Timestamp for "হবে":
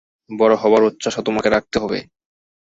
1.79-1.99